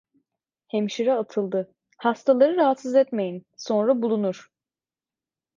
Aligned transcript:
Hemşire 0.67 1.13
atıldı: 1.13 1.75
"Hastaları 1.97 2.55
rahatsız 2.57 2.95
etmeyin, 2.95 3.45
sonra 3.57 4.01
bulunur!". 4.01 4.51